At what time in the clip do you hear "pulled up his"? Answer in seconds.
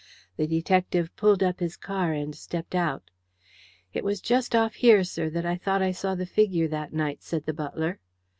1.15-1.77